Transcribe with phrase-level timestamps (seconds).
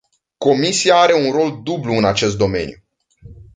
[0.45, 2.77] Comisia are un rol dublu în acest domeniu.